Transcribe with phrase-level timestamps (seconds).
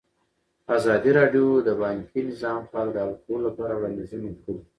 [0.77, 4.59] ازادي راډیو د بانکي نظام په اړه د حل کولو لپاره وړاندیزونه کړي.